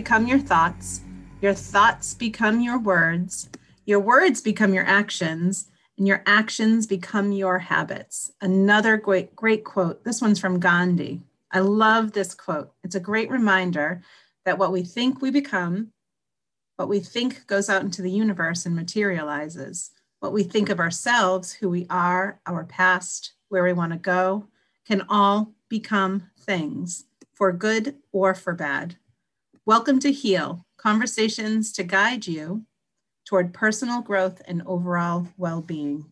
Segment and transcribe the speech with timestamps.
[0.00, 1.02] Become your thoughts,
[1.42, 3.50] your thoughts become your words,
[3.84, 5.68] your words become your actions,
[5.98, 8.32] and your actions become your habits.
[8.40, 10.02] Another great, great quote.
[10.02, 11.20] This one's from Gandhi.
[11.52, 12.72] I love this quote.
[12.82, 14.00] It's a great reminder
[14.46, 15.88] that what we think we become,
[16.76, 19.90] what we think goes out into the universe and materializes.
[20.20, 24.46] What we think of ourselves, who we are, our past, where we want to go,
[24.86, 28.96] can all become things for good or for bad.
[29.70, 32.64] Welcome to Heal, conversations to guide you
[33.24, 36.06] toward personal growth and overall well being.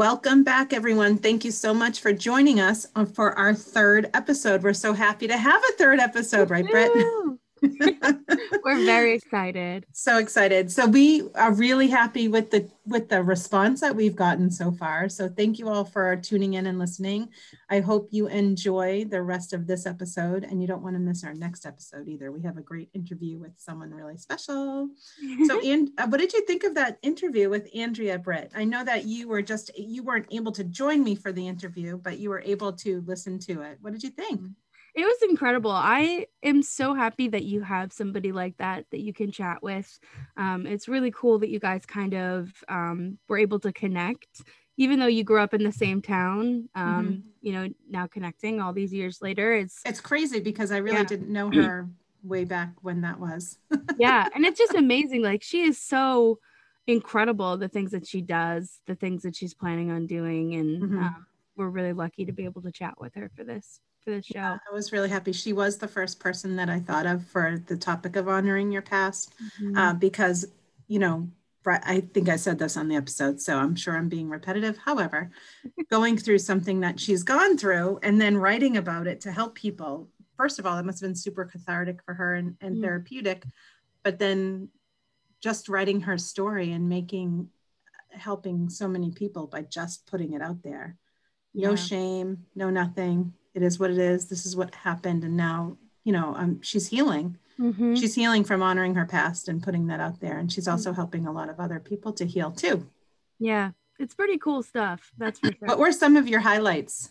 [0.00, 1.18] Welcome back, everyone.
[1.18, 4.62] Thank you so much for joining us for our third episode.
[4.62, 6.90] We're so happy to have a third episode, right, Britt?
[8.64, 9.86] We're very excited.
[9.92, 10.70] So excited.
[10.70, 15.08] So we are really happy with the with the response that we've gotten so far.
[15.08, 17.28] So thank you all for tuning in and listening.
[17.68, 21.22] I hope you enjoy the rest of this episode and you don't want to miss
[21.22, 22.32] our next episode either.
[22.32, 24.88] We have a great interview with someone really special.
[25.46, 28.52] So and uh, what did you think of that interview with Andrea Britt?
[28.54, 31.98] I know that you were just you weren't able to join me for the interview,
[31.98, 33.78] but you were able to listen to it.
[33.80, 34.40] What did you think?
[34.94, 35.70] It was incredible.
[35.70, 39.98] I am so happy that you have somebody like that that you can chat with.
[40.36, 44.42] Um, it's really cool that you guys kind of um, were able to connect,
[44.76, 46.68] even though you grew up in the same town.
[46.74, 47.28] Um, mm-hmm.
[47.42, 51.04] You know, now connecting all these years later, it's it's crazy because I really yeah.
[51.04, 51.88] didn't know her
[52.22, 53.58] way back when that was.
[53.98, 55.22] yeah, and it's just amazing.
[55.22, 56.38] Like she is so
[56.86, 57.56] incredible.
[57.56, 60.98] The things that she does, the things that she's planning on doing, and mm-hmm.
[60.98, 61.26] Um,
[61.56, 64.32] we're really lucky to be able to chat with her for this for the show.
[64.34, 65.32] Yeah, I was really happy.
[65.32, 68.82] She was the first person that I thought of for the topic of honoring your
[68.82, 69.76] past, mm-hmm.
[69.76, 70.46] uh, because
[70.88, 71.28] you know
[71.66, 74.78] I think I said this on the episode, so I'm sure I'm being repetitive.
[74.78, 75.30] However,
[75.90, 80.08] going through something that she's gone through and then writing about it to help people,
[80.36, 83.44] first of all, it must have been super cathartic for her and, and mm therapeutic.
[84.02, 84.68] But then
[85.42, 87.50] just writing her story and making,
[88.10, 90.96] helping so many people by just putting it out there.
[91.52, 91.76] No yeah.
[91.76, 94.26] shame, no nothing it is what it is.
[94.26, 95.24] This is what happened.
[95.24, 97.36] And now, you know, um, she's healing.
[97.58, 97.96] Mm-hmm.
[97.96, 100.38] She's healing from honoring her past and putting that out there.
[100.38, 102.86] And she's also helping a lot of other people to heal too.
[103.38, 105.12] Yeah, it's pretty cool stuff.
[105.18, 105.68] That's for sure.
[105.68, 107.10] what were some of your highlights?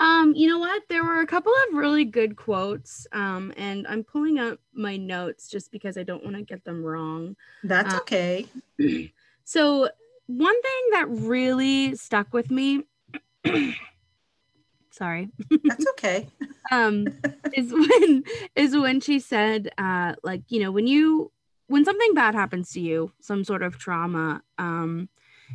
[0.00, 0.82] Um, you know what?
[0.88, 3.06] There were a couple of really good quotes.
[3.12, 6.84] Um, and I'm pulling up my notes just because I don't want to get them
[6.84, 7.36] wrong.
[7.64, 8.46] That's um, okay.
[9.44, 9.88] so
[10.26, 12.84] one thing that really stuck with me
[14.98, 15.30] sorry.
[15.64, 16.28] That's okay.
[16.70, 17.06] Um
[17.54, 21.32] is when is when she said uh like you know when you
[21.68, 25.08] when something bad happens to you some sort of trauma um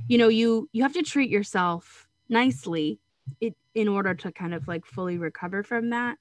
[0.07, 2.99] you know you you have to treat yourself nicely
[3.41, 6.17] it in order to kind of like fully recover from that.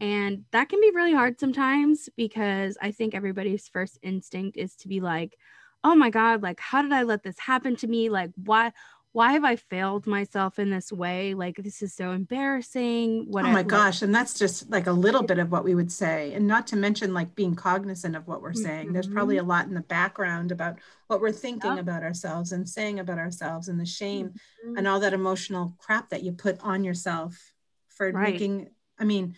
[0.00, 4.88] And that can be really hard sometimes because i think everybody's first instinct is to
[4.88, 5.36] be like
[5.84, 8.10] oh my god like how did i let this happen to me?
[8.10, 8.72] Like why
[9.16, 11.32] why have I failed myself in this way?
[11.32, 13.24] Like, this is so embarrassing.
[13.30, 14.02] What oh my I, gosh.
[14.02, 16.34] And that's just like a little bit of what we would say.
[16.34, 18.84] And not to mention like being cognizant of what we're saying.
[18.84, 18.92] Mm-hmm.
[18.92, 23.00] There's probably a lot in the background about what we're thinking about ourselves and saying
[23.00, 24.34] about ourselves and the shame
[24.66, 24.76] mm-hmm.
[24.76, 27.54] and all that emotional crap that you put on yourself
[27.88, 28.34] for right.
[28.34, 28.68] making,
[28.98, 29.34] I mean,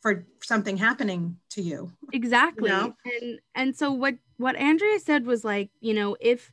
[0.00, 1.92] for something happening to you.
[2.12, 2.68] Exactly.
[2.68, 2.94] You know?
[3.04, 6.50] And and so what what Andrea said was like, you know, if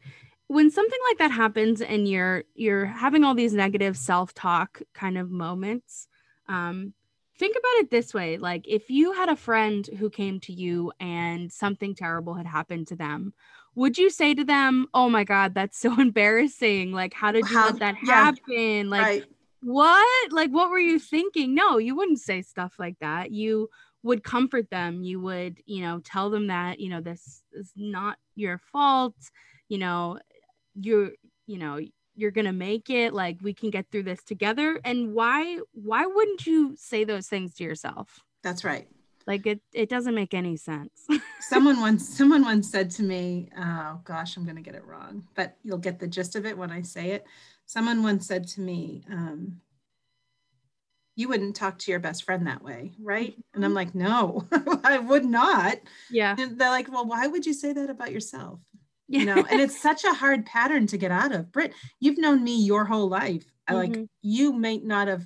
[0.47, 5.31] when something like that happens and you're you're having all these negative self-talk kind of
[5.31, 6.07] moments
[6.47, 6.94] um
[7.38, 10.92] think about it this way like if you had a friend who came to you
[11.00, 13.33] and something terrible had happened to them
[13.75, 16.92] would you say to them oh my god that's so embarrassing.
[16.92, 18.89] Like how did you how, let that happen?
[18.89, 19.25] Like right.
[19.62, 20.31] what?
[20.31, 21.53] Like what were you thinking?
[21.53, 23.31] No you wouldn't say stuff like that.
[23.31, 23.69] You
[24.03, 25.03] would comfort them.
[25.03, 29.15] You would you know tell them that you know this is not your fault.
[29.68, 30.19] You know
[30.75, 31.12] you're
[31.48, 31.80] you know
[32.16, 34.80] you're gonna make it like we can get through this together.
[34.83, 38.22] And why why wouldn't you say those things to yourself?
[38.42, 38.88] That's right.
[39.27, 41.06] Like it it doesn't make any sense.
[41.42, 45.27] Someone once someone once said to me oh gosh i'm gonna get it wrong.
[45.36, 47.25] But you'll get the gist of it when i say it.
[47.66, 49.62] Someone once said to me um,
[51.16, 53.36] you wouldn't talk to your best friend that way right?
[53.54, 53.75] And i'm mm-hmm.
[53.75, 54.48] like no
[54.83, 55.78] i would not.
[56.10, 56.36] Yeah.
[56.38, 58.60] And they're like well why would you say that about yourself
[59.07, 62.44] you know and it's such a hard pattern to get out of Britt you've known
[62.44, 64.04] me your whole life I like mm-hmm.
[64.22, 65.25] you may not have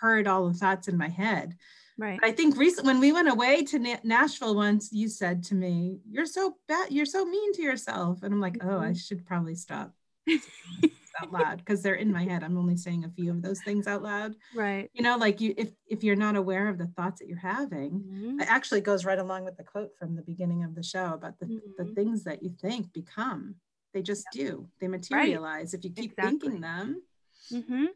[0.00, 1.56] heard all the thoughts in my head.
[1.96, 2.18] Right.
[2.20, 5.54] But I think recent when we went away to Na- Nashville once, you said to
[5.54, 6.90] me, "You're so bad.
[6.90, 8.94] You're so mean to yourself," and I'm like, "Oh, I mm-hmm.
[8.94, 9.92] should probably stop
[11.20, 12.42] out loud because they're in my head.
[12.42, 14.34] I'm only saying a few of those things out loud.
[14.52, 14.90] Right.
[14.94, 18.00] You know, like you if if you're not aware of the thoughts that you're having,
[18.00, 18.40] Mhm.
[18.40, 21.38] it actually goes right along with the quote from the beginning of the show about
[21.38, 21.46] the
[21.78, 21.94] the Mhm.
[21.94, 23.56] things that you think become.
[23.92, 24.68] They just do.
[24.80, 26.30] They materialize if you keep Exactly.
[26.50, 27.02] thinking them.
[27.50, 27.86] hmm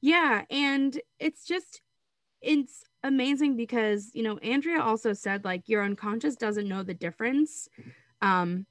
[0.00, 1.80] Yeah, and it's just
[2.40, 7.68] it's amazing because you know Andrea also said like your unconscious doesn't know the difference.
[8.22, 8.66] Um,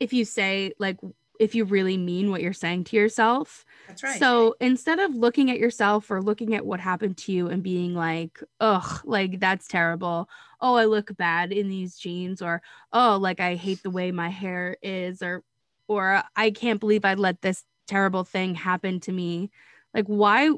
[0.00, 0.98] if you say like
[1.40, 3.64] if you really mean what you're saying to yourself.
[3.88, 4.18] That's right.
[4.18, 7.94] So instead of looking at yourself or looking at what happened to you and being
[7.94, 10.28] like, ugh, like that's terrible.
[10.60, 12.62] Oh, I look bad in these jeans, or
[12.92, 15.42] oh, like I hate the way my hair is, or
[15.88, 19.50] or I can't believe I let this terrible thing happen to me.
[19.94, 20.50] Like, why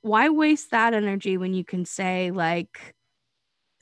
[0.00, 2.94] why waste that energy when you can say, like,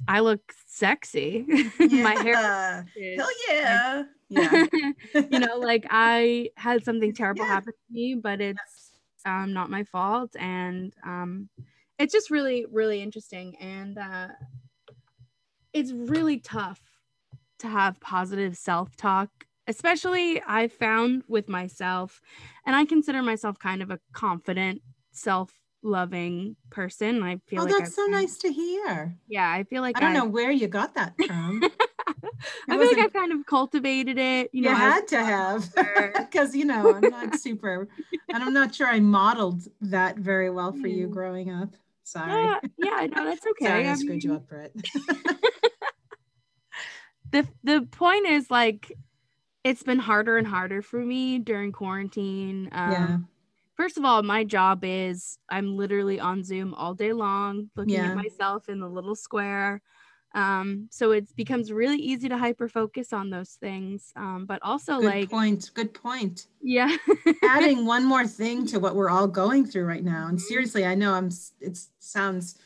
[0.08, 1.44] I look sexy.
[1.78, 2.82] my hair Yeah.
[2.96, 4.02] is Hell yeah.
[4.28, 4.64] Yeah.
[5.30, 7.52] you know, like I had something terrible Yeah.
[7.52, 8.92] happen to me, but it's
[9.26, 11.48] um, not my fault, and um,
[11.98, 14.28] it's just really, really interesting, and uh,
[15.74, 16.80] it's really tough
[17.58, 19.28] to have positive self-talk,
[19.66, 22.20] especially I found with myself,
[22.66, 24.80] and I consider myself kind of a confident,
[25.82, 27.22] self-loving person.
[27.22, 29.16] I feel oh, like that's I've so kind- nice to hear.
[29.28, 31.62] Yeah, I feel like I don't I've- know where you got that from.
[32.68, 34.50] I feel like I've kind of cultivated it.
[34.52, 35.68] You know, had to have
[36.16, 37.88] because you know I'm not super,
[38.32, 41.10] and I'm not sure I modeled that very well for you Mm.
[41.12, 41.70] growing up.
[42.04, 43.66] Sorry, Yeah, yeah, no, that's okay.
[43.66, 44.72] sorry, I I screwed you up for it.
[47.30, 48.92] the the point is like
[49.64, 52.68] it's been harder and harder for me during quarantine.
[52.72, 53.16] Um, yeah,
[53.82, 58.10] First of all, my job is I'm literally on Zoom all day long, looking Yeah.
[58.10, 59.82] at myself in the little square.
[60.36, 64.12] Um, so it becomes really easy to hyper focus on those things.
[64.14, 65.72] Um, but also good like, point.
[65.74, 66.46] Good point.
[66.62, 66.96] yeah,
[67.42, 70.42] Adding one more thing to what we're all going through right now, and Mhm.
[70.42, 71.30] seriously, I know I'm.
[71.60, 72.58] It sounds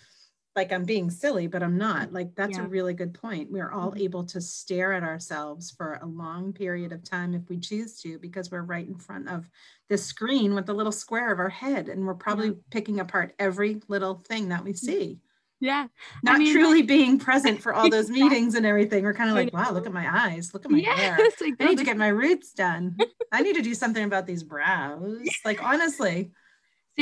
[0.56, 2.12] like I'm being silly, but I'm not.
[2.12, 2.64] Like that's Yeah.
[2.64, 3.50] a really good point.
[3.52, 4.00] We're all Mhm.
[4.00, 8.18] able to stare at ourselves for a long period of time if we choose to,
[8.18, 9.50] because we're right in front of
[9.88, 13.80] the screen with the little square of our head, and we're probably picking apart every
[13.88, 15.20] little thing that we see.
[15.60, 15.88] yeah,
[16.22, 19.04] Not mean, truly being present for all those meetings and everything.
[19.04, 21.18] We're kind of like, wow, look at my eyes, look at my hair.
[21.40, 22.96] like, I need to get my roots done.
[23.32, 25.40] I need to do something about these brows.
[25.44, 26.32] Like honestly,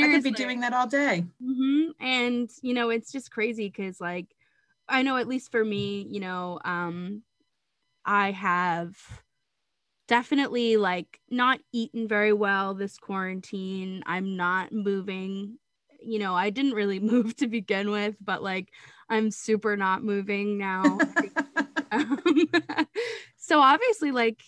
[0.01, 1.25] I could be doing that all day.
[1.41, 4.35] hmm And you know, it's just crazy because like
[4.87, 7.23] I know at least for me, you know, um,
[8.05, 8.97] I have
[10.07, 14.03] definitely like not eaten very well this quarantine.
[14.05, 15.57] I'm not moving.
[15.99, 18.71] You know, I didn't really move to begin with, but like
[19.09, 21.03] I'm super not moving now.
[21.91, 22.19] um,
[23.37, 24.43] so obviously like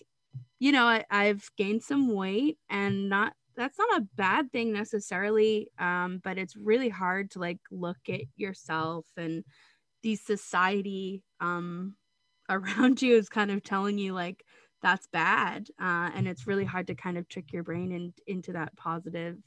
[0.60, 5.72] you know I, i've gained some weight and not that's not a bad thing necessarily
[5.80, 9.44] um, but it's really hard to like look at yourself and
[10.04, 11.96] the society um,
[12.50, 14.44] around you is kind of telling you like
[14.82, 18.54] that's bad uh, and it's really hard to kind of trick your brain in, into
[18.54, 19.38] that positive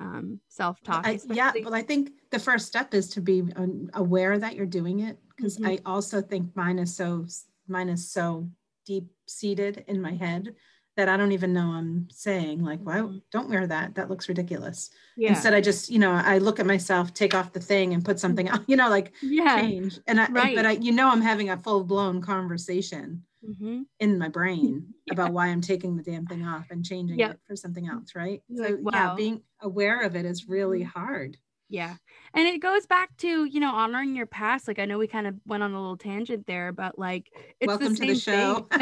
[0.00, 4.38] um, self-talk I, yeah, well, I think the first step is to be um, aware
[4.38, 5.66] that you're doing it because Mhm.
[5.66, 7.26] I also think mine is so
[7.66, 8.50] mine is so
[8.86, 10.54] deep seated in my head
[10.98, 13.22] that I don't even know I'm saying like, why Mhm.
[13.32, 13.94] don't wear that?
[13.96, 14.90] That looks ridiculous.
[15.16, 18.04] yeah Instead, I just you know I look at myself, take off the thing, and
[18.04, 18.64] put something else.
[18.68, 19.98] You know, like yeah change.
[20.08, 20.54] And I, Right.
[20.54, 25.14] but I, you know, I'm having a full blown conversation hmm in my brain Yeah.
[25.14, 27.30] about why I'm taking the damn thing off and changing Yep.
[27.32, 28.42] it for something else, right?
[28.56, 30.86] So like, yeah, being aware of it is really Mhm.
[30.86, 31.38] hard.
[31.68, 31.96] Yeah.
[32.34, 34.68] And it goes back to, you know, honoring your past.
[34.68, 37.68] Like I know we kind of went on a little tangent there, but like it's
[37.68, 38.66] Welcome to the the same show.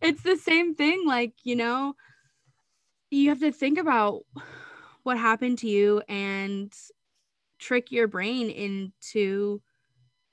[0.00, 1.04] it's the same thing.
[1.06, 1.94] Like, you know,
[3.10, 4.24] you have to think about
[5.02, 6.72] what happened to you and
[7.58, 9.60] trick your brain into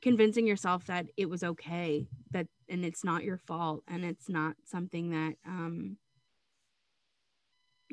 [0.02, 4.56] convincing yourself that it was okay that and it's not your fault and it's not
[4.64, 5.98] something that um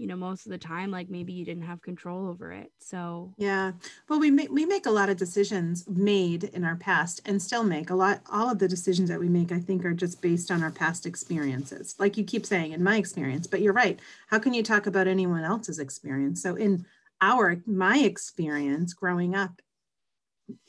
[0.02, 3.32] you know most of the time like maybe you didn't have control over it so
[3.38, 3.72] Yeah.
[4.08, 7.62] Well, we make we make a lot of decisions made in our past and still
[7.62, 10.50] make a lot all of the decisions that we make I think are just based
[10.50, 11.94] on our past experiences.
[12.00, 14.00] Like you keep saying in my experience, but you're right.
[14.26, 16.42] How can you talk about anyone else's experience?
[16.42, 16.84] So in
[17.20, 19.62] our my experience growing up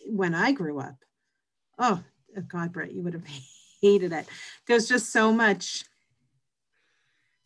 [0.05, 0.97] when I grew up.
[1.79, 2.03] Oh,
[2.47, 3.25] God, Britt, you would have
[3.81, 4.27] hated it.
[4.67, 5.85] There's just so much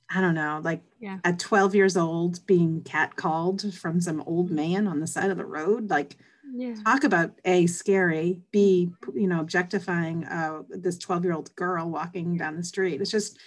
[0.10, 1.20] I don't know, like Yeah.
[1.24, 5.46] at 12 years old being catcalled from some old man on the side of the
[5.46, 5.90] road.
[5.90, 6.16] Like,
[6.54, 6.76] Yeah.
[6.86, 12.38] talk about A, scary, B, you know, objectifying uh, this 12 year old girl walking
[12.38, 13.02] down the street.
[13.02, 13.38] It's just,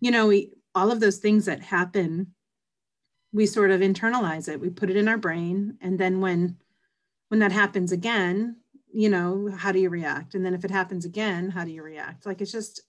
[0.00, 2.34] you know, we, all of those things that happen,
[3.32, 4.60] we sort of internalize it.
[4.60, 5.78] We put it in our brain.
[5.80, 6.56] And then when,
[7.28, 8.56] when that happens again,
[8.92, 10.34] you know, how do you react?
[10.34, 12.26] And then if it happens again, how do you react?
[12.26, 12.82] Like, it's just,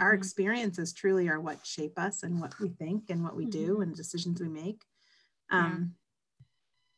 [0.00, 0.16] our Mhm.
[0.18, 3.94] experiences truly are what shape us and what we think and what we do and
[3.94, 4.82] decisions we make.
[5.50, 5.96] Um,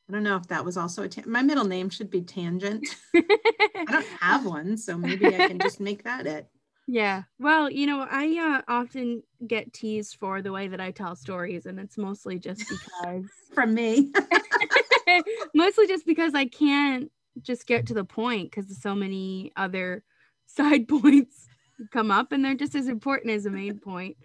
[0.08, 2.86] I don't know if that was also a ta- my middle name should be Tangent.
[3.14, 6.46] I don't have one, so maybe I can just make that it.
[6.86, 7.22] Yeah.
[7.38, 8.36] Well, you know, I
[8.68, 12.68] uh, often get teased for the way that I tell stories, and it's mostly just
[12.68, 14.12] because, From me.
[15.54, 17.10] mostly just because I can't
[17.40, 20.04] just get to the point because so many other
[20.46, 21.48] side points
[21.90, 24.16] come up, and they're just as important as a main point.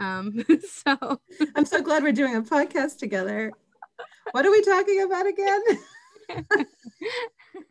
[0.00, 1.20] Um, so
[1.54, 3.52] I'm so glad we're doing a podcast together.
[4.32, 5.62] What are we talking about again?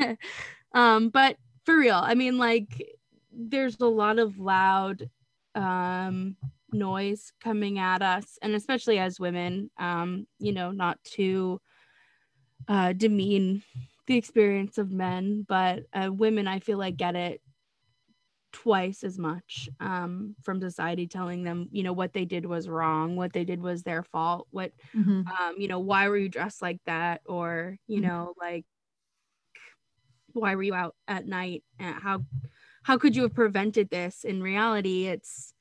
[0.74, 2.96] um but for real i mean like
[3.32, 5.10] there's a lot of loud
[5.56, 6.36] um
[6.72, 11.60] noise coming at us and especially as women um you know not to
[12.68, 13.62] uh demean
[14.08, 17.42] the experience of men but uh, women i feel like get it
[18.54, 23.16] twice as much um from society telling them you know what they did was wrong
[23.16, 25.26] what they did was their fault what Mhm.
[25.28, 28.04] um you know why were you dressed like that or you Mhm.
[28.04, 28.66] know like
[30.34, 32.24] why were you out at night and how
[32.84, 35.54] how could you have prevented this in reality it's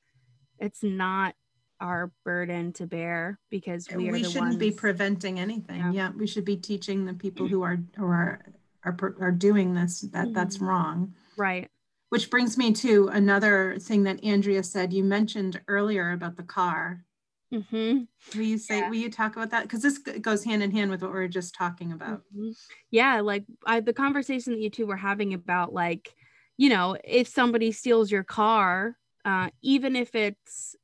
[0.59, 1.35] it's not
[1.79, 5.79] our burden to bear because we We, the shouldn't be preventing anything.
[5.79, 5.91] Yeah.
[5.91, 6.09] Yeah.
[6.11, 8.39] we should be teaching the people who are who are
[8.85, 10.67] are, are doing this that that's Mhm.
[10.67, 11.13] wrong.
[11.37, 11.69] right
[12.13, 14.93] Which brings me to another thing that Andrea said.
[14.93, 17.03] You mentioned earlier about the car.
[17.51, 18.01] hmm
[18.35, 18.81] Will you say?
[18.81, 18.89] Yeah.
[18.89, 19.63] Will you talk about that?
[19.63, 22.21] Because this goes hand in hand with what we were just talking about.
[22.31, 22.55] Mhm.
[22.91, 26.13] Yeah, like I, the conversation that you two were having about like,
[26.55, 30.75] you know, if somebody steals your car, uh, even if it's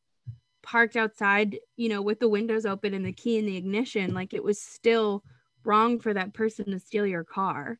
[0.63, 4.33] parked outside, you know, with the windows open and the key in the ignition, like
[4.33, 5.23] it was still
[5.63, 7.77] wrong for that person to steal your car,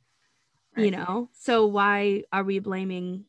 [0.78, 1.32] you know?
[1.34, 3.26] So why are we blaming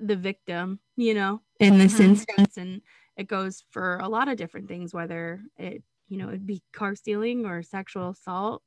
[0.00, 2.56] the victim, you know, in this instance?
[2.56, 2.82] And
[3.16, 6.94] it goes for a lot of different things, whether it, you know, it'd be car
[6.94, 8.62] stealing or sexual assault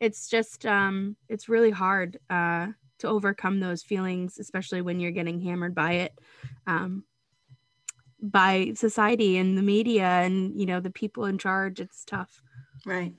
[0.00, 2.68] it's just um it's really hard uh
[3.00, 6.12] to overcome those feelings especially when you're getting hammered by it
[6.68, 7.02] um
[8.22, 12.40] by society and the media and you know the people in charge it's tough
[12.86, 13.14] Right.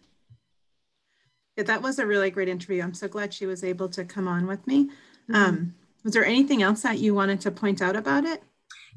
[1.56, 2.82] Yeah, that was a really great interview.
[2.82, 4.86] I'm so glad she was able to come on with me.
[4.86, 5.36] Mm-hmm.
[5.36, 8.42] Um, was there anything else that you wanted to point out about it?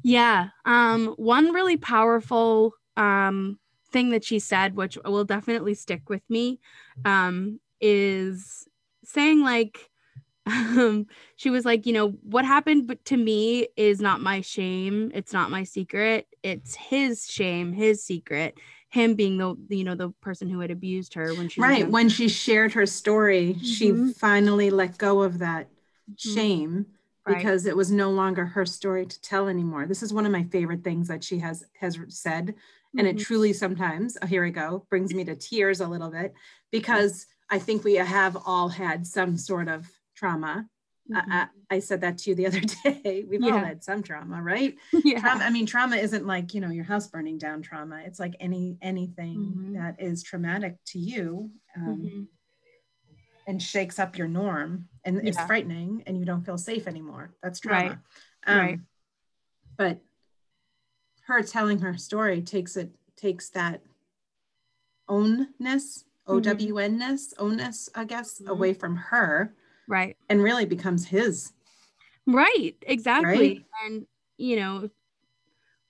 [0.05, 3.57] yeah um one really powerful um
[3.91, 6.59] thing that she said which will definitely stick with me
[7.05, 8.67] um is
[9.05, 9.89] saying like
[10.45, 11.05] um
[11.37, 15.49] she was like you know what happened to me is not my shame it's not
[15.51, 18.57] my secret it's his shame his secret
[18.89, 21.89] him being the you know the person who had abused her when she Right.
[21.89, 24.15] When she shared her story, she Mhm.
[24.15, 25.69] finally let go of that.
[26.17, 26.85] Shame
[27.25, 27.37] Right.
[27.37, 29.85] because it was no longer her story to tell anymore.
[29.85, 32.53] This is one of my favorite things that she has has said.
[32.97, 33.21] And it Mhm.
[33.21, 36.33] truly sometimes, oh, here we go, brings me to tears a little bit
[36.69, 40.67] because I think we have all had some sort of trauma.
[41.09, 41.23] Mhm.
[41.31, 43.25] I, I, said that to you the other day.
[43.27, 44.75] We've all had some trauma, right?
[45.05, 48.01] yeah Trauma, I mean, trauma isn't like, you know, your house burning down trauma.
[48.05, 49.73] It's like any anything Mhm.
[49.75, 52.27] that is traumatic to you um, Mhm.
[53.47, 57.31] And shakes up your norm and it's frightening and you don't feel safe anymore.
[57.41, 57.89] That's trauma.
[57.89, 57.97] Right.
[58.47, 58.79] Um, Right.
[59.77, 59.99] But
[61.25, 63.81] her telling her story takes it takes that
[65.09, 68.47] ownness, O W N ness, ownness, I guess, Mhm.
[68.49, 69.53] away from her
[69.87, 71.51] right and really becomes his.
[72.25, 73.65] right exactly Right?
[73.83, 74.07] and
[74.37, 74.89] you know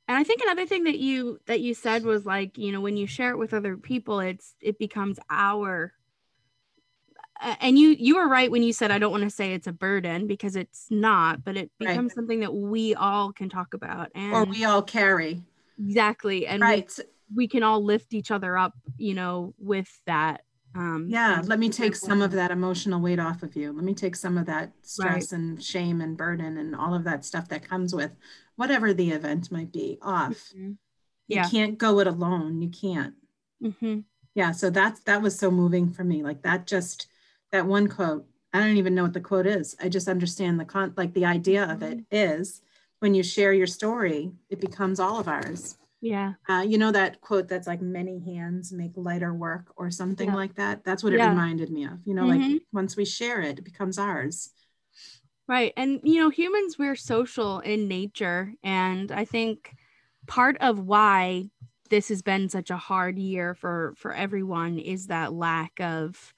[0.07, 2.97] and i think another thing that you that you said was like you know when
[2.97, 5.93] you share it with other people it's it becomes our
[7.59, 9.71] and you you were right when you said i don't want to say it's a
[9.73, 11.89] burden because it's not but it Right.
[11.89, 15.41] becomes something that we all can talk about and Or we all carry.
[15.79, 16.99] exactly and we, Right.
[17.35, 20.41] we can all lift each other up you know with that
[20.75, 23.71] um Yeah, let me take some of that emotional weight off of you.
[23.71, 27.23] Let me take some of that stress and shame and burden and all of that
[27.25, 28.11] stuff that comes with
[28.55, 30.51] whatever the event might be off.
[30.55, 30.77] Mhm.
[31.27, 32.61] You can't go it alone.
[32.61, 33.13] You can't.
[33.61, 34.05] Mhm.
[34.33, 36.23] Yeah, so that's that was so moving for me.
[36.23, 37.05] Like that just
[37.53, 38.25] that one quote.
[38.51, 39.75] I don't even know what the quote is.
[39.81, 42.61] I just understand the con like the idea of it is
[42.99, 45.77] when you share your story, it becomes all of ours.
[46.01, 46.33] Yeah.
[46.49, 50.35] Uh, you know that quote that's like many hands make lighter work or something Yeah.
[50.35, 50.83] like that?
[50.83, 51.29] That's what it Yeah.
[51.29, 51.99] reminded me of.
[52.05, 52.51] You know, Mhm.
[52.51, 54.49] like once we share it, it becomes ours.
[55.47, 55.73] Right.
[55.77, 58.53] And, you know, humans, we're social in nature.
[58.63, 59.75] And I think
[60.25, 61.51] part of why
[61.89, 66.33] this has been such a hard year for for everyone is that lack of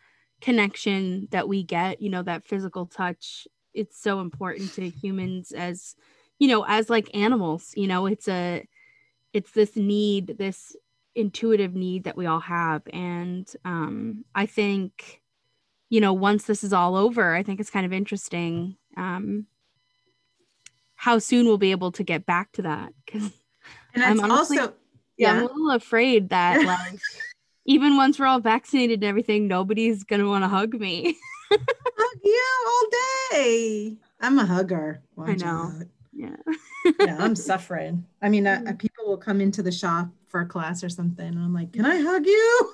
[0.45, 5.95] connection that we get you know that physical touch it's so important to humans as
[6.37, 8.63] you know as like animals you know it's a
[9.33, 10.75] it's this need this
[11.15, 12.83] intuitive need that we all have.
[12.93, 15.21] And um i think
[15.89, 19.47] you know once this is all over i think it's kind of interesting um
[20.93, 22.93] how soon we'll be able to get back to that.
[23.03, 23.31] Because
[23.95, 24.73] And I'm honestly- also
[25.17, 26.99] yeah, I'm a little afraid that like
[27.65, 31.17] even once we're all vaccinated and everything, nobody's gonna want to hug me.
[31.51, 32.88] hug you all
[33.31, 33.95] day.
[34.22, 35.01] I'm a hugger.
[35.15, 35.48] Watch know.
[35.48, 35.84] out.
[36.13, 36.36] yeah.
[37.00, 38.05] Yeah, I'm suffering.
[38.22, 38.79] I mean, uh, Mhm.
[38.79, 41.86] people will come into the shop for a class or something, and I'm like, "Can
[41.86, 42.74] I hug you?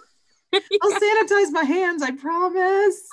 [0.54, 2.04] I'll sanitize my hands.
[2.04, 3.08] I promise."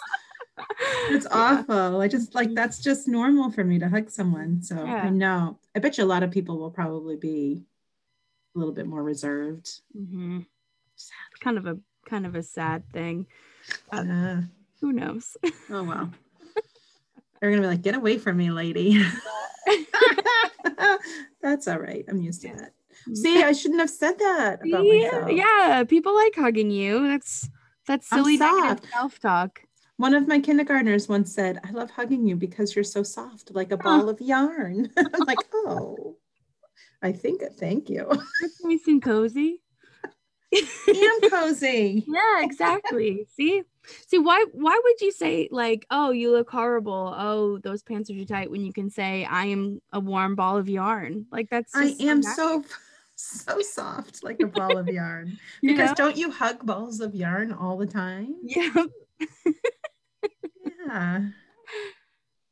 [1.11, 1.64] It's Yeah.
[1.68, 2.00] awful.
[2.00, 4.61] I just like that's just normal for me to hug someone.
[4.62, 5.02] So Yeah.
[5.04, 5.58] I know.
[5.75, 7.62] I bet you a lot of people will probably be
[8.55, 9.81] a little bit more reserved.
[9.96, 10.46] Mhm.
[11.40, 13.27] Kind of a kind of a sad thing.
[13.92, 14.40] Uh, Uh,
[14.81, 15.37] Who knows?
[15.70, 16.11] oh well.
[17.40, 19.01] They're gonna be like, "Get away from me, lady."
[21.42, 22.05] that's all right.
[22.09, 22.72] I'm used to that.
[23.14, 25.31] See, I shouldn't have said that about yeah, myself.
[25.33, 27.07] yeah, people like hugging you.
[27.07, 27.48] That's
[27.87, 28.87] that's silly soft.
[28.92, 29.61] self-talk.
[29.98, 33.72] One of my kindergartners once said, I love hugging you because you're so soft, like
[33.72, 34.90] a ball of yarn.
[34.96, 36.16] I'm like, oh,
[37.03, 38.07] I think, thank you.
[38.40, 39.61] That's nice and cozy.
[40.52, 42.04] Am cozy.
[42.18, 43.26] Yeah, exactly.
[43.37, 43.62] See?
[44.06, 47.14] See why why would you say like, "Oh, you look horrible.
[47.16, 50.56] Oh, those pants are too tight" when you can say, "I am a warm ball
[50.56, 52.64] of yarn." Like that's I am natural, so,
[53.16, 55.38] so soft, like a ball of yarn.
[55.62, 55.94] Because know?
[55.96, 58.37] don't you hug balls of yarn all the time?
[58.42, 58.84] yeah.
[60.87, 61.20] Yeah.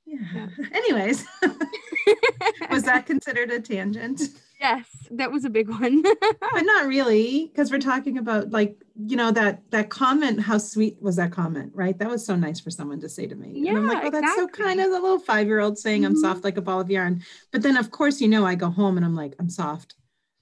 [0.07, 0.47] Yeah.
[0.73, 1.27] Anyways,
[2.71, 4.23] was that considered a tangent?
[4.61, 6.03] yes, that was a big one.
[6.21, 10.97] but not really because we're talking about like you know that that comment how sweet
[11.03, 13.71] was that comment right that was so nice for someone to say to me Yeah,
[13.71, 16.21] and i'm like oh that's so kind of a little five-year-old saying i'm Mhm.
[16.21, 18.97] soft like a ball of yarn but then of course you know i go home
[18.97, 19.95] and i'm like i'm soft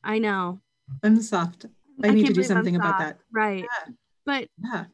[0.05, 0.61] I know.
[1.03, 1.67] i'm soft
[2.05, 3.65] i, I need to do something about that Right.
[3.65, 3.93] Yeah.
[4.25, 4.85] But yeah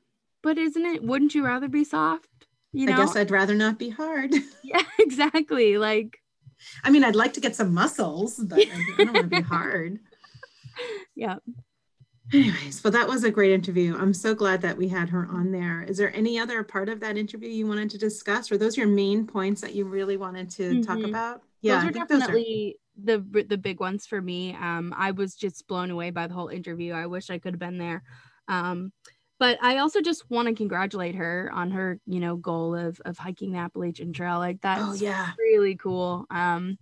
[0.42, 2.46] but isn't it wouldn't you rather be soft?
[2.72, 2.92] You know?
[2.92, 4.32] i guess i'd rather not be hard
[4.64, 5.78] yeah, exactly.
[5.78, 6.18] Like
[6.84, 9.98] i mean i'd like to get some muscles but i, don't want to be hard
[11.14, 11.36] yeah.
[12.32, 15.50] anyways well that was a great interview i'm so glad that we had her on
[15.52, 18.76] there is there any other part of that interview you wanted to discuss were those
[18.76, 21.08] your main points that you really wanted to talk Mhm.
[21.08, 24.54] about yeah those are think those are- definitely the the big ones for me.
[24.54, 26.92] Um, I was just blown away by the whole interview.
[26.92, 28.02] I wish I could have been there.
[28.48, 28.92] Um,
[29.40, 33.18] but I also just want to congratulate her on her, you know, goal of of
[33.18, 34.38] hiking the Appalachian Trail.
[34.38, 36.26] Like that's oh yeah really cool.
[36.30, 36.78] Um,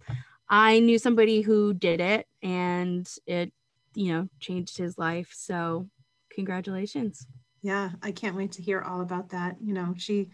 [0.51, 3.53] I knew somebody who did it, and it,
[3.95, 5.31] you know, changed his life.
[5.33, 5.89] So,
[6.31, 7.27] congratulations.
[7.63, 10.31] yeah i can't wait to hear all about that you know she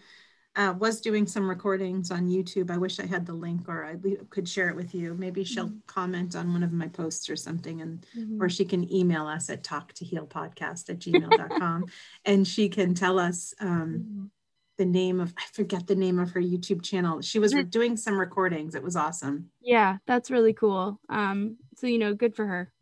[0.57, 3.97] uh, was doing some recordings on youtube i wish i had the link or i
[4.31, 5.81] could share it with you maybe she'll Mhm.
[5.87, 8.07] comment on one of my posts or something and
[8.40, 8.51] or Mhm.
[8.51, 11.87] she can email us at talktohealpodcast to heal podcast at gmail.com
[12.25, 14.31] and she can tell us um, Mhm.
[14.79, 17.97] the name of i forget the name of her youtube channel she was re- doing
[17.97, 21.01] some recordings it was awesome Yeah, that's really cool.
[21.09, 22.73] Um, so you know, good for her.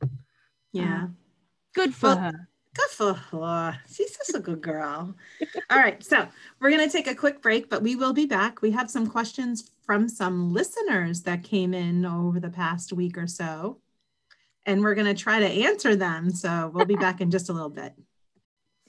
[0.73, 1.09] yeah
[1.75, 2.49] Good for Well, her.
[2.75, 3.79] Good for her.
[3.93, 5.15] She's just a good girl.
[5.71, 6.03] All right.
[6.03, 6.27] So
[6.59, 8.63] we're going to take a quick break, but we will be back.
[8.63, 13.27] We have some questions from some listeners that came in over the past week or
[13.27, 13.79] so,
[14.65, 16.31] and we're going to try to answer them.
[16.31, 17.93] So we'll be back in just a little bit.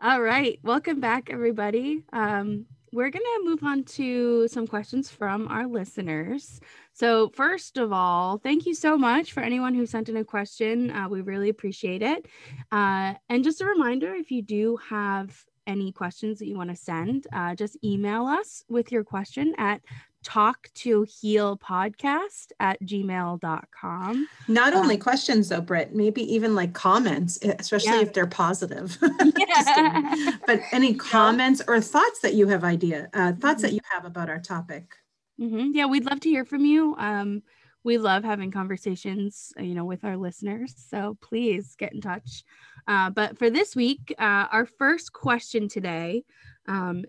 [0.03, 0.59] All right.
[0.63, 2.03] Welcome back, everybody.
[2.15, 6.61] Um, we're going to move on to some questions from our listeners.
[6.93, 10.93] So, first of all, thank you so much for anyone who sent in a question.
[10.93, 12.27] Uh, we really appreciate it.
[12.71, 16.77] Uh, and just a reminder if you do have any questions that you want to
[16.77, 19.81] send, uh, just email us with your question at
[20.25, 24.29] talk to heal podcast at gmail.com.
[24.49, 28.03] Not Uh, only questions, though, Britt, maybe even like comments, especially Yeah.
[28.03, 28.99] if they're positive.
[30.47, 34.29] But any comments or thoughts that you have idea, uh, thoughts that you have about
[34.29, 34.97] our topic.
[35.39, 36.95] hmm Yeah, we'd love to hear from you.
[36.99, 37.43] Um,
[37.85, 40.75] we love having conversations, uh, you know, with our listeners.
[40.89, 42.43] So please get in touch.
[42.89, 46.25] Uh, but for this week, uh, our first question today,
[46.67, 47.05] um,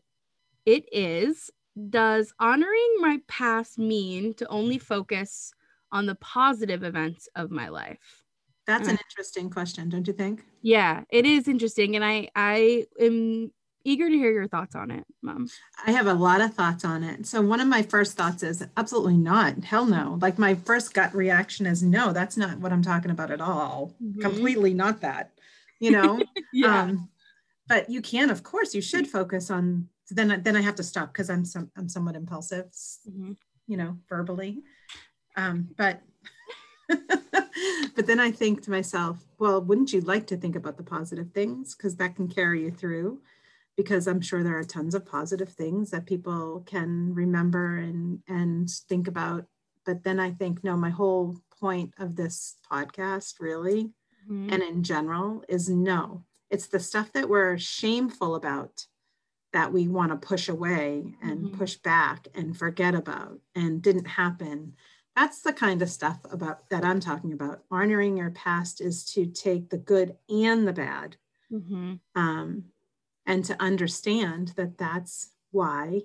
[0.66, 1.50] it is:
[1.90, 5.54] Does honoring my past mean to only focus
[5.92, 8.24] on the positive events of my life?
[8.66, 10.44] That's an interesting question, don't you think?
[10.62, 11.96] Yeah, it is interesting.
[11.96, 13.52] And I I am
[13.84, 15.48] eager to hear your thoughts on it, mom.
[15.86, 17.28] I have a lot of thoughts on it.
[17.28, 19.64] So one of my first thoughts is absolutely not.
[19.64, 20.18] Hell no.
[20.20, 23.94] Like my first gut reaction is no, that's not what I'm talking about at all.
[24.04, 24.22] Mm-hmm.
[24.22, 25.32] Completely not that.
[25.80, 26.22] You know?
[26.54, 26.84] yeah.
[26.84, 27.10] Um,
[27.68, 31.14] but you can, of course, you should focus on then then I have to stop
[31.14, 32.68] because I'm some I'm somewhat impulsive,
[33.10, 33.34] mm-hmm.
[33.68, 34.62] you know, verbally.
[35.36, 36.02] Um, but
[36.88, 41.32] but then I think to myself, well, wouldn't you like to think about the positive
[41.32, 41.76] things?
[41.76, 43.22] Because that can carry you through
[43.76, 48.70] because I'm sure there are tons of positive things that people can remember and and
[48.70, 49.46] think about.
[49.86, 53.92] But then I think, no, my whole point of this podcast really
[54.30, 54.52] mm-hmm.
[54.52, 56.24] and in general is no.
[56.50, 58.86] It's the stuff that we're shameful about
[59.56, 61.58] that we want to push away and mm-hmm.
[61.58, 64.74] push back and forget about and didn't happen.
[65.16, 67.64] That's the kind of stuff about that I'm talking about.
[67.72, 71.16] Honoring your past is to take the good and the bad.
[71.50, 71.94] Mm-hmm.
[72.16, 72.66] Um,
[73.26, 76.02] and to understand that that's why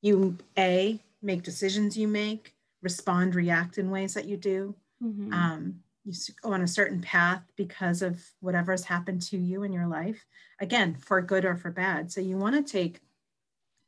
[0.00, 5.30] you a make decisions you make respond react in ways that you do mm-hmm.
[5.30, 6.12] um, you
[6.42, 10.24] go on a certain path because of whatever has happened to you in your life
[10.60, 13.00] again for good or for bad so you want to take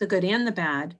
[0.00, 0.96] the good and the bad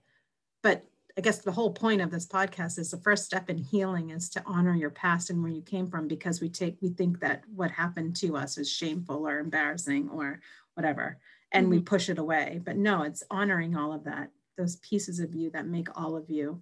[0.61, 0.85] but
[1.17, 4.29] i guess the whole point of this podcast is the first step in healing is
[4.29, 7.43] to honor your past and where you came from because we take we think that
[7.53, 10.39] what happened to us is shameful or embarrassing or
[10.73, 11.17] whatever
[11.55, 11.71] and mm-hmm.
[11.71, 12.61] we push it away.
[12.63, 16.29] But no, it's honoring all of that, those pieces of you that make all of
[16.29, 16.61] you.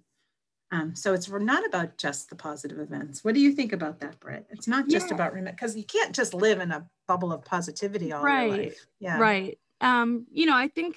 [0.74, 3.22] Um, so it's not about just the positive events.
[3.22, 4.46] What do you think about that, Britt?
[4.50, 5.14] It's not just yeah.
[5.14, 8.48] about because you can't just live in a bubble of positivity all right.
[8.48, 8.86] your life.
[8.98, 9.18] Yeah.
[9.18, 9.58] Right.
[9.80, 10.96] Um, you know, I think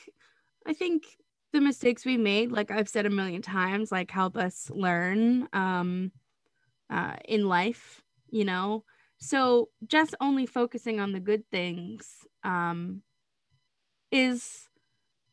[0.66, 1.04] I think
[1.54, 6.12] the mistakes we made, like I've said a million times, like help us learn um
[6.90, 8.84] uh in life, you know.
[9.20, 13.04] So just only focusing on the good things um
[14.12, 14.68] is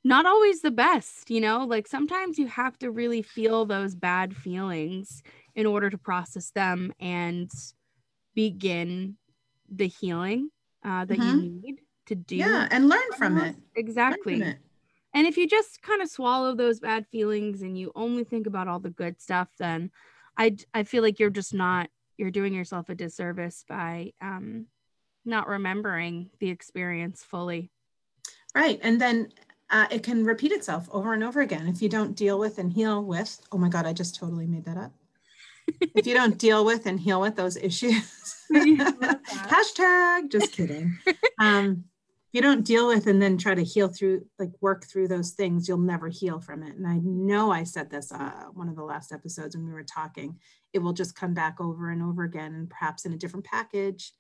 [0.04, 1.64] not always the best, you know?
[1.64, 5.22] Like sometimes you have to really feel those bad feelings
[5.54, 7.50] in order to process them and
[8.34, 9.16] begin
[9.70, 10.50] the healing
[10.84, 11.40] uh, that mm-hmm.
[11.40, 12.36] you need to do.
[12.36, 13.56] Yeah, and learn from it.
[13.74, 14.40] Exactly.
[14.40, 14.58] From it.
[15.14, 18.68] And if you just kind of swallow those bad feelings and you only think about
[18.68, 19.90] all the good stuff, then
[20.36, 21.88] I I feel like you're just not
[22.18, 24.66] you're doing yourself a disservice by um,
[25.24, 27.70] not remembering the experience fully.
[28.54, 28.78] Right.
[28.82, 29.28] And then
[29.74, 32.72] uh, it can repeat itself over and over again if you don't deal with and
[32.72, 33.40] heal with.
[33.50, 34.92] Oh my God, I just totally made that up.
[35.80, 40.96] if you don't deal with and heal with those issues, hashtag, just kidding.
[41.40, 41.86] Um,
[42.28, 45.32] if you don't deal with and then try to heal through, like work through those
[45.32, 46.76] things, you'll never heal from it.
[46.76, 49.82] And I know I said this uh, one of the last episodes when we were
[49.82, 50.38] talking.
[50.72, 54.12] It will just come back over and over again, and perhaps in a different package,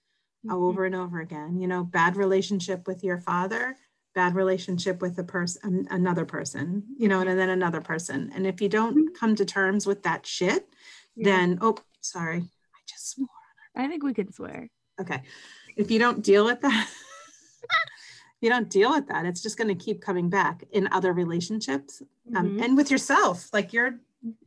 [0.44, 0.56] mm-hmm.
[0.56, 1.60] over and over again.
[1.60, 3.76] You know, bad relationship with your father
[4.14, 8.60] bad relationship with a person another person you know and then another person and if
[8.60, 9.14] you don't mm-hmm.
[9.18, 10.68] come to terms with that shit
[11.16, 11.24] yeah.
[11.24, 13.28] then oh sorry i just swore
[13.76, 14.68] i think we can swear
[15.00, 15.22] okay
[15.76, 16.88] if you don't deal with that
[18.40, 22.02] you don't deal with that it's just going to keep coming back in other relationships
[22.36, 22.62] um, mm-hmm.
[22.62, 23.98] and with yourself like you're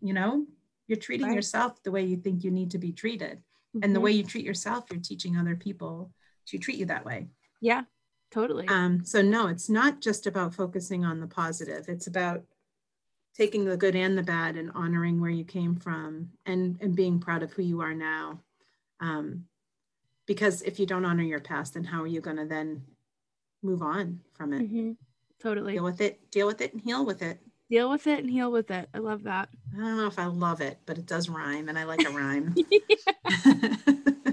[0.01, 0.45] you know
[0.87, 1.35] you're treating right.
[1.35, 3.79] yourself the way you think you need to be treated mm-hmm.
[3.83, 4.05] and the mm-hmm.
[4.05, 6.11] way you treat yourself you're teaching other people
[6.45, 7.27] to treat you that way
[7.59, 7.81] yeah
[8.31, 8.67] Totally.
[8.67, 11.85] Um, so no, it's not just about focusing on the positive.
[11.87, 12.43] It's about
[13.35, 17.19] taking the good and the bad and honoring where you came from and, and being
[17.19, 18.41] proud of who you are now.
[18.99, 19.45] Um,
[20.25, 22.83] because if you don't honor your past, then how are you going to then
[23.63, 24.63] move on from it?
[24.63, 24.91] Mm-hmm.
[25.41, 25.73] Totally.
[25.73, 27.39] Deal with it, deal with it and heal with it.
[27.69, 28.89] Deal with it and heal with it.
[28.93, 29.49] I love that.
[29.73, 32.09] I don't know if I love it, but it does rhyme and I like a
[32.09, 32.55] rhyme.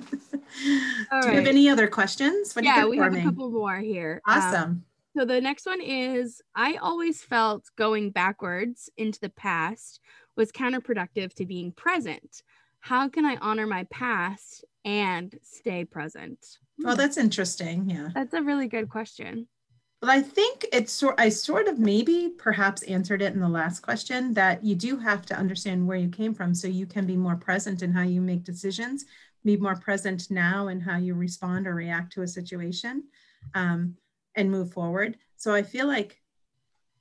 [1.12, 1.34] All Do right.
[1.34, 2.54] you have any other questions?
[2.54, 3.20] What yeah, we have me?
[3.20, 4.20] a couple more here.
[4.26, 4.62] Um, awesome.
[4.62, 4.84] Um,
[5.16, 10.00] so the next one is I always felt going backwards into the past
[10.36, 12.42] was counterproductive to being present.
[12.80, 16.38] How can I honor my past and stay present?
[16.78, 17.88] Well, that's interesting.
[17.88, 18.08] Yeah.
[18.14, 19.46] That's a really good question.
[20.02, 23.80] Well, I think it's sort I sort of maybe perhaps answered it in the last
[23.80, 27.16] question that you do have to understand where you came from so you can be
[27.16, 29.06] more present in how you make decisions
[29.44, 33.04] be more present now in how you respond or react to a situation
[33.54, 33.96] um,
[34.34, 35.18] and move forward.
[35.36, 36.20] So I feel like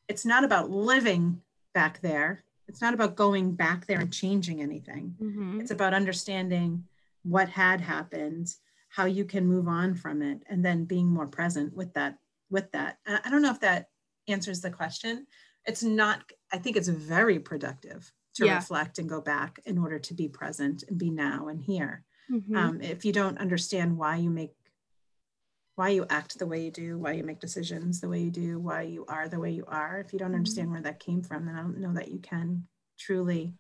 [0.10, 1.42] it's not about living
[1.74, 2.44] back there.
[2.68, 5.16] It's not about going back there and changing anything.
[5.22, 5.62] Mm-hmm.
[5.62, 6.84] It's about understanding
[7.24, 8.54] what had happened,
[8.90, 12.18] how you can move on from it, and then being more present with that.
[12.50, 13.90] With that, I don't know if that
[14.28, 15.26] answers the question.
[15.66, 16.22] It's not.
[16.52, 18.56] I think it's very productive to yeah.
[18.56, 22.56] reflect and go back in order to be present and be now and here mm-hmm.
[22.56, 24.54] um, if you don't understand why you make
[25.76, 28.60] why you act the way you do why you make decisions the way you do
[28.60, 30.36] why you are the way you are if you don't mm-hmm.
[30.36, 32.66] understand where that came from then i don't know that you can
[32.98, 33.54] truly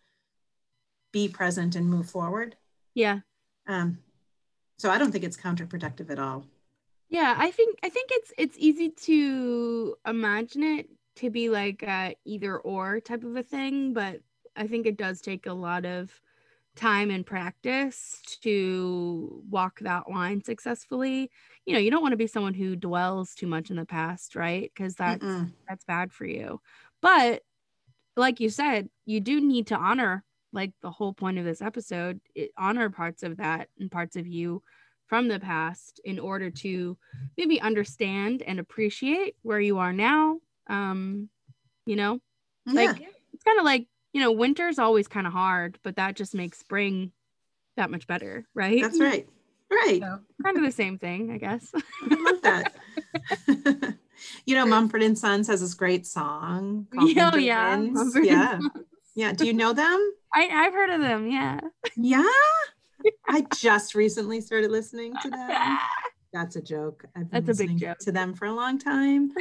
[1.11, 2.55] be present and move forward
[2.93, 3.19] yeah
[3.67, 3.97] um
[4.77, 6.45] so i don't think it's counterproductive at all
[7.09, 12.15] yeah i think i think it's it's easy to imagine it to be like a
[12.25, 14.19] either or type of a thing but
[14.55, 16.11] i think it does take a lot of
[16.75, 21.29] time and practice to walk that line successfully.
[21.65, 24.35] You know you don't want to be someone who dwells too much in the past
[24.35, 24.71] right?
[24.73, 25.51] Because that's Mm-mm.
[25.67, 26.61] that's bad for you.
[27.01, 27.43] But
[28.15, 32.19] like you said you do need to honor like the whole point of this episode
[32.35, 34.61] it, honor parts of that and parts of you
[35.07, 36.97] from the past in order to
[37.37, 40.39] maybe understand and appreciate where you are now.
[40.67, 41.29] Um
[41.85, 42.19] you know?
[42.65, 43.01] Like
[43.33, 46.59] it's kind of like you know winter's always kind of hard but that just makes
[46.59, 47.11] spring
[47.75, 48.81] that much better right?
[48.81, 49.27] That's right.
[49.71, 50.01] Right.
[50.01, 51.71] So, kind of the same thing i guess.
[51.75, 52.73] I love that.
[54.45, 57.75] You know mumford and sons has this great song oh yeah.
[58.15, 58.59] Yeah.
[59.15, 60.13] Yeah do you know them?
[60.33, 61.59] I, i've heard of them yeah.
[61.97, 62.23] Yeah?
[63.27, 65.49] I just recently started listening to them.
[66.33, 67.05] That's a joke.
[67.15, 67.99] I've been That's a big joke.
[67.99, 69.31] to them for a long time.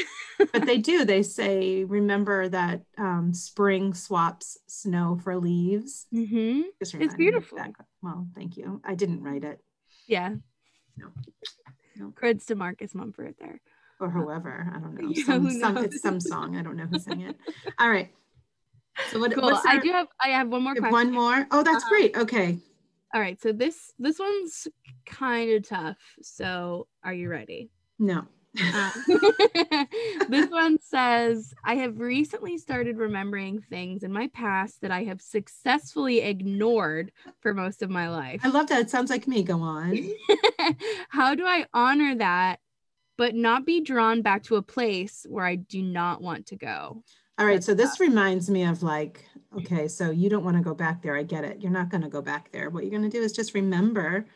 [0.52, 1.06] but they do.
[1.06, 6.06] They say, remember that um, spring swaps snow for leaves.
[6.14, 6.60] Mm-hmm.
[6.80, 7.58] It's beautiful.
[8.02, 8.82] Well, thank you.
[8.84, 9.58] I didn't write it.
[10.06, 10.34] Yeah.
[10.98, 11.06] No.
[11.96, 12.10] no.
[12.10, 13.62] Creds to Marcus Mumford there.
[13.98, 14.70] Or whoever.
[14.74, 15.12] I don't know.
[15.24, 16.56] Some, some, it's some song.
[16.58, 17.36] I don't know who sang it.
[17.78, 18.10] All right.
[19.10, 19.58] So what, cool.
[19.66, 20.92] I do have I have one more question.
[20.92, 21.46] One more.
[21.50, 22.14] Oh, that's uh, great.
[22.14, 22.58] Okay.
[23.14, 24.68] All right, so this this one's
[25.04, 25.98] kind of tough.
[26.22, 27.70] So, are you ready?
[27.98, 28.26] No.
[28.58, 28.90] Uh,
[30.28, 35.20] this one says, I have recently started remembering things in my past that I have
[35.20, 38.40] successfully ignored for most of my life.
[38.44, 38.80] I love that.
[38.80, 39.42] It sounds like me.
[39.42, 39.98] Go on.
[41.08, 42.60] How do I honor that,
[43.18, 47.02] but not be drawn back to a place where I do not want to go?
[47.38, 47.64] All right.
[47.64, 49.24] So, this reminds me of like
[49.58, 51.16] Okay, so you don't want to go back there.
[51.16, 51.60] I get it.
[51.60, 52.70] You're not going to go back there.
[52.70, 54.26] What you're going to do is just remember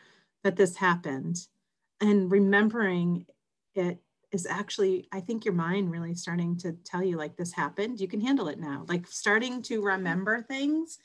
[0.43, 1.47] that this happened.
[1.99, 3.25] And remembering
[3.73, 3.99] it
[4.31, 7.99] is actually, I think your mind really starting to tell you, like, this happened.
[7.99, 8.85] You can handle it now.
[8.87, 9.87] Like, starting to mm-hmm.
[9.87, 10.99] remember things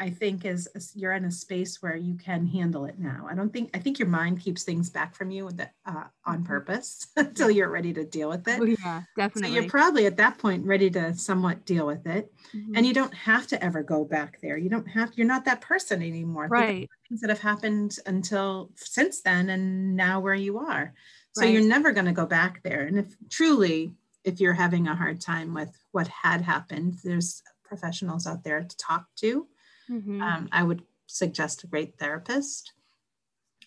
[0.00, 3.26] I think is you're in a space where you can handle it now.
[3.28, 6.36] I don't think I think your mind keeps things back from you that, uh, on
[6.36, 6.44] mm-hmm.
[6.44, 8.60] purpose until you're ready to deal with it.
[8.60, 9.50] Oh, yeah, definitely.
[9.50, 12.76] So you're probably at that point ready to somewhat deal with it, mm-hmm.
[12.76, 14.56] and you don't have to ever go back there.
[14.56, 15.12] You don't have.
[15.16, 16.48] You're not that person anymore.
[16.48, 16.88] Right.
[17.08, 20.94] Things that have happened until since then, and now where you are.
[21.32, 21.52] So right.
[21.52, 22.82] you're never going to go back there.
[22.82, 23.92] And if truly,
[24.24, 28.76] if you're having a hard time with what had happened, there's professionals out there to
[28.76, 29.46] talk to
[29.90, 30.22] Mm-hmm.
[30.22, 32.72] Um, I would suggest a great therapist.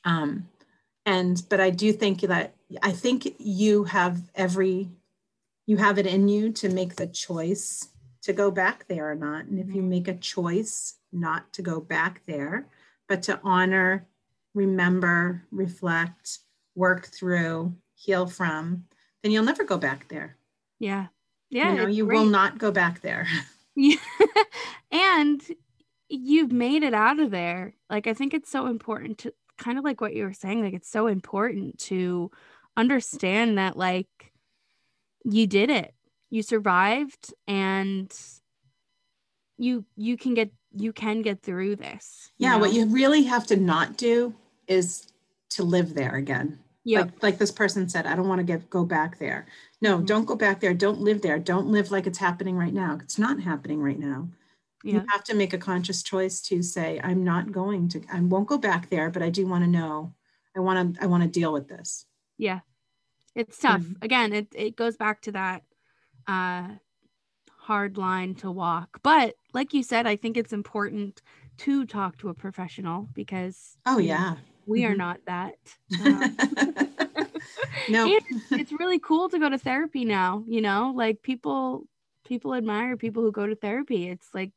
[0.03, 0.47] Um,
[1.05, 4.89] and but I do think that I think you have every
[5.65, 7.89] you have it in you to make the choice
[8.23, 9.45] to go back there or not.
[9.45, 9.89] And if you mm-hmm.
[9.89, 12.67] make a choice not to go back there,
[13.07, 14.07] but to honor,
[14.53, 16.39] remember, reflect,
[16.75, 18.85] work through, heal from,
[19.23, 20.37] then you'll never go back there.
[20.79, 21.07] Yeah.
[21.49, 21.71] Yeah.
[21.71, 22.17] You know, you great.
[22.17, 23.27] will not go back there.
[23.73, 23.95] Yeah.
[24.91, 25.41] and
[26.11, 27.73] you've made it out of there.
[27.89, 30.73] Like I think it's so important to kind of like what you were saying, like
[30.73, 32.31] it's so important to
[32.75, 34.33] understand that like
[35.23, 35.93] you did it.
[36.29, 38.13] You survived and
[39.57, 42.31] you you can get you can get through this.
[42.37, 42.59] Yeah, know?
[42.59, 44.33] what you really have to not do
[44.67, 45.07] is
[45.51, 46.59] to live there again.
[46.83, 47.01] Yeah.
[47.01, 49.45] Like, like this person said, I don't want to get go back there.
[49.81, 50.05] No, mm-hmm.
[50.05, 50.73] don't go back there.
[50.73, 51.39] Don't live there.
[51.39, 52.97] Don't live like it's happening right now.
[53.01, 54.29] It's not happening right now
[54.83, 54.93] yeah.
[54.93, 58.47] you have to make a conscious choice to say i'm not going to i won't
[58.47, 60.13] go back there but i do want to know.
[60.55, 62.05] I want to i want to deal with this.
[62.37, 62.59] Yeah.
[63.35, 63.81] It's tough.
[63.81, 64.03] Mm-hmm.
[64.03, 65.63] again it, it goes back to that
[66.27, 66.67] uh
[67.57, 68.99] hard line to walk.
[69.03, 71.21] But like you said i think it's important
[71.59, 74.35] to talk to a professional because oh yeah.
[74.65, 74.93] we mm-hmm.
[74.93, 75.55] are not that
[76.05, 76.35] um,
[77.89, 78.19] no.
[78.51, 80.93] It's really cool to go to therapy now you know?
[80.95, 81.87] Like people
[82.31, 84.09] people admire people who go to therapy.
[84.09, 84.53] It's like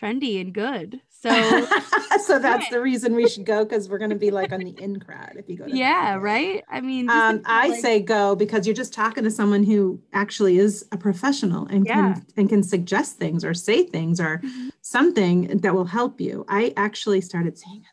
[0.00, 1.00] trendy and good.
[1.10, 1.30] So
[2.26, 4.74] so that's the reason we should go because we're going to be like on the
[4.78, 5.66] in crowd if you go.
[5.66, 6.64] yeah, right.
[6.68, 10.58] I mean, um, I like- say go because you're just talking to someone who actually
[10.58, 12.14] is a professional and yeah.
[12.14, 14.68] can and can suggest things or say things or mm-hmm.
[14.80, 16.44] something that will help you.
[16.48, 17.84] I actually started saying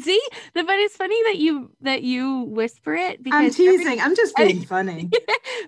[0.00, 0.20] See,
[0.54, 4.00] the but it's funny that you that you whisper it because I'm teasing.
[4.00, 5.10] I'm just being funny.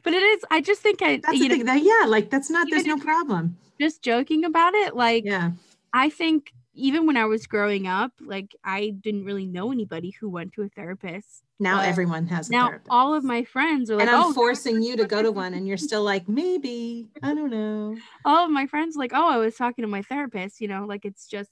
[0.02, 0.44] but it is.
[0.50, 1.16] I just think I.
[1.16, 1.64] That's the thing.
[1.64, 2.68] That, yeah, like that's not.
[2.70, 3.56] There's no problem.
[3.80, 5.52] Just joking about it, like yeah.
[5.92, 10.28] I think even when I was growing up, like I didn't really know anybody who
[10.28, 11.42] went to a therapist.
[11.58, 12.88] Now everyone has a now therapist.
[12.90, 15.54] all of my friends are like, and I'm oh, forcing you to go to one,
[15.54, 17.08] and you're still like, maybe.
[17.22, 17.96] I don't know.
[18.24, 20.60] all of my friends like, oh, I was talking to my therapist.
[20.60, 21.50] You know, like it's just,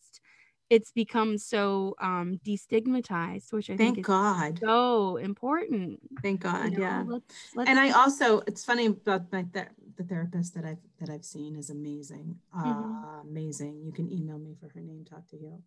[0.71, 4.59] it's become so um destigmatized, which I Thank think is God.
[4.63, 6.01] so important.
[6.23, 6.73] Thank you God.
[6.73, 6.79] know?
[6.81, 7.05] Yeah.
[7.07, 11.11] Let's, let's and I also, it's funny about my ther- the therapist that I've that
[11.11, 13.23] I've seen is amazing, Mhm.
[13.31, 13.83] amazing.
[13.85, 15.63] You can email me for her name, talk to you,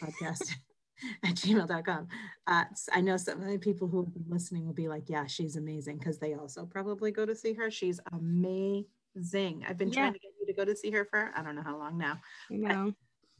[0.00, 0.52] podcast
[1.24, 2.06] at gmail.com.
[2.46, 5.26] Uh, I know some of the people who have been listening will be like, yeah,
[5.26, 7.70] she's amazing because they also probably go to see her.
[7.70, 9.64] She's amazing.
[9.68, 9.94] I've been Yeah.
[10.02, 11.98] trying to get you to go to see her for I don't know how long
[11.98, 12.20] now.
[12.50, 12.94] I know.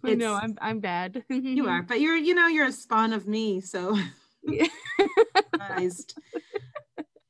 [0.05, 0.35] I know.
[0.35, 1.25] I'm I'm bad.
[1.31, 3.97] You are, but you're you know you're a spawn of me, so
[4.43, 4.67] Yeah.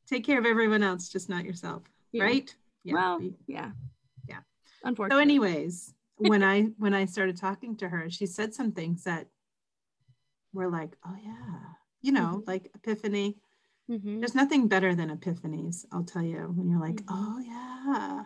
[0.08, 1.82] take care of everyone else, just not yourself,
[2.12, 2.24] Yeah.
[2.24, 2.54] right?
[2.84, 3.70] Well, yeah.
[4.28, 4.40] Yeah.
[4.82, 5.16] Unfortunately.
[5.16, 9.26] so anyways when i when i started talking to her she said some things that
[10.52, 11.58] were like oh yeah
[12.02, 12.46] you know Mhm.
[12.46, 13.36] like epiphany
[13.90, 14.20] Mhm.
[14.20, 17.04] there's nothing better than epiphanies i'll tell you when you're like Mhm.
[17.08, 18.24] oh yeah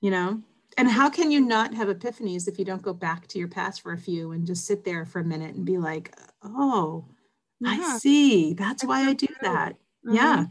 [0.00, 0.42] you know
[0.78, 3.80] and how can you not have epiphanies if you don't go back to your past
[3.82, 7.04] for a few and just sit there for a minute and be like oh
[7.64, 9.36] i see that's That's why so i do true.
[9.42, 9.72] that
[10.06, 10.14] Uh-huh.
[10.14, 10.44] yeah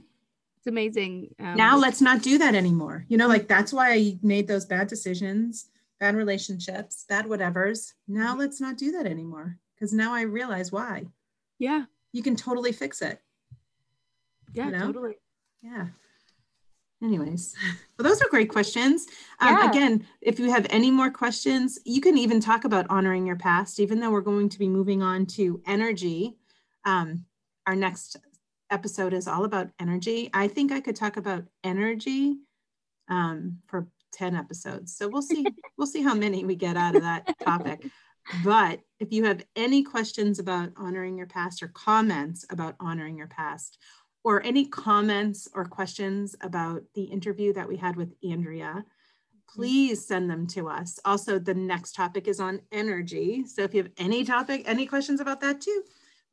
[0.58, 1.34] It's amazing.
[1.40, 3.04] Um, now let's not do that anymore.
[3.10, 7.94] You know, like that's why I made those bad decisions, bad relationships, bad whatevers.
[8.08, 11.08] Now let's not do that anymore because now I realize why.
[11.58, 11.86] yeah.
[12.14, 13.20] You can totally fix it.
[14.54, 14.70] Yeah.
[14.70, 14.86] know?
[14.88, 15.16] Totally.
[15.64, 15.88] Yeah.
[17.04, 17.56] Anyways,
[17.98, 19.08] well, those are great questions.
[19.40, 19.70] Um, Yeah.
[19.70, 23.80] Again, if you have any more questions, you can even talk about honoring your past,
[23.80, 26.38] even though we're going to be moving on to energy.
[26.86, 27.26] Um,
[27.66, 28.18] our next
[28.70, 30.30] episode is all about energy.
[30.34, 32.38] I think I could talk about energy
[33.10, 34.96] um, for 10 episodes.
[34.96, 35.46] So we'll see,
[35.78, 37.86] we'll see how many we get out of that topic.
[38.44, 43.28] But if you have any questions about honoring your past or comments about honoring your
[43.28, 43.80] past,
[44.24, 49.60] or any comments or questions about the interview that we had with Andrea, mm-hmm.
[49.60, 51.00] please send them to us.
[51.06, 53.46] Also, the next topic is on energy.
[53.46, 55.84] So if you have any topic, any questions about that too,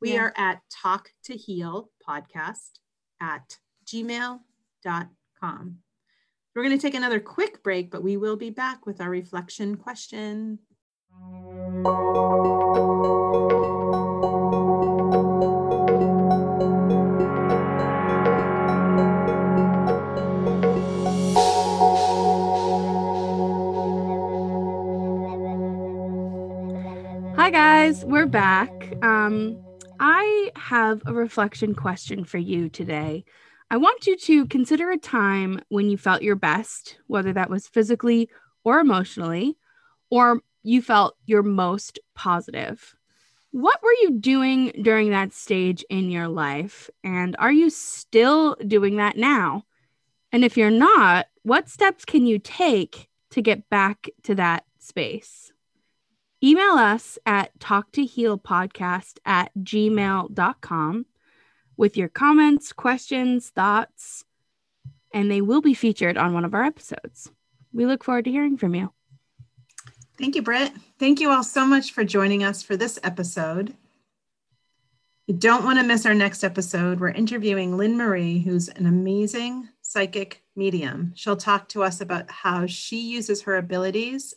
[0.01, 0.25] we Yeah.
[0.25, 2.79] are at talk to heal podcast
[3.21, 5.79] at gmail.com.
[6.55, 9.77] We're going to take another quick break, but we will be back with our reflection
[9.77, 10.59] question.
[27.49, 28.71] Hi guys, we're back.
[29.01, 29.59] Um,
[29.99, 33.25] I have a reflection question for you today.
[33.71, 37.67] I want you to consider a time when you felt your best, whether that was
[37.67, 38.29] physically
[38.65, 39.57] or emotionally,
[40.11, 42.95] or you felt your most positive.
[43.51, 46.91] What were you doing during that stage in your life?
[47.03, 49.63] And are you still doing that now?
[50.33, 55.51] And if you're not, what steps can you take to get back to that space?
[56.43, 61.07] Email us at talktohealpodcast at gmail.com
[61.77, 64.25] with your comments, questions, thoughts,
[65.13, 67.31] and they will be featured on one of our episodes.
[67.73, 68.93] We look forward to hearing from you.
[70.17, 70.73] Thank you, Britt.
[70.99, 73.75] Thank you all so much for joining us for this episode.
[75.27, 77.01] You don't want to miss our next episode.
[77.01, 81.13] We're interviewing Lynn Marie, who's an amazing psychic medium.
[81.15, 84.35] She'll talk to us about how she uses her abilities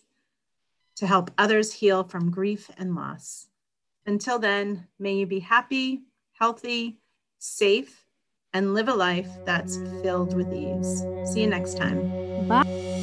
[1.02, 3.47] to help others heal from grief and loss.
[4.06, 6.99] Until then, may you be happy, healthy,
[7.39, 8.06] safe,
[8.54, 11.02] and live a life that's filled with ease.
[11.34, 12.47] See you next time.
[12.47, 13.01] Bye.